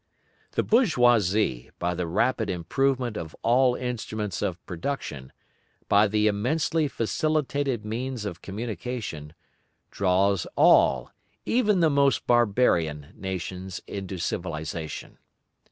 The 0.53 0.63
bourgeoisie, 0.63 1.69
by 1.77 1.93
the 1.93 2.07
rapid 2.07 2.49
improvement 2.49 3.17
of 3.17 3.35
all 3.43 3.75
instruments 3.75 4.41
of 4.41 4.57
production, 4.65 5.31
by 5.87 6.07
the 6.07 6.25
immensely 6.25 6.87
facilitated 6.87 7.85
means 7.85 8.25
of 8.25 8.41
communication, 8.41 9.33
draws 9.91 10.47
all, 10.55 11.11
even 11.45 11.81
the 11.81 11.91
most 11.91 12.25
barbarian, 12.25 13.13
nations 13.15 13.79
into 13.85 14.17
civilisation. 14.17 15.19